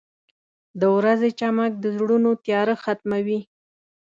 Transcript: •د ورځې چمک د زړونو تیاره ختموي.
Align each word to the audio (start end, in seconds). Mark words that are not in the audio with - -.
•د 0.79 0.81
ورځې 0.97 1.29
چمک 1.39 1.71
د 1.79 1.85
زړونو 1.97 2.29
تیاره 2.45 2.75
ختموي. 2.83 3.39